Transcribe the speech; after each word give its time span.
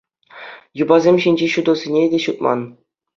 Юпасем 0.83 1.19
ҫинчи 1.25 1.49
ҫутӑсене 1.57 2.01
те 2.15 2.19
ҫутман. 2.25 2.59